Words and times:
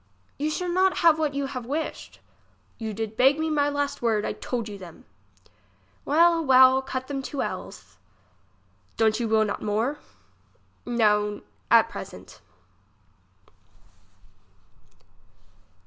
You 0.39 0.49
shall 0.49 0.67
not 0.67 0.97
have 1.05 1.19
what 1.19 1.35
you 1.35 1.45
have 1.45 1.67
wished. 1.67 2.21
You 2.79 2.91
did 2.91 3.15
beg 3.15 3.37
me 3.37 3.51
my 3.51 3.69
last 3.69 4.01
word, 4.01 4.25
I 4.25 4.33
told 4.33 4.67
you 4.67 4.75
them. 4.75 5.05
Well, 6.05 6.43
well, 6.43 6.81
cut 6.81 7.05
them 7.05 7.21
two 7.21 7.43
ells. 7.43 7.97
Don't 8.97 9.19
you 9.19 9.27
will 9.27 9.45
not 9.45 9.61
more? 9.61 9.99
No, 10.87 11.43
at 11.69 11.87
present. 11.87 12.41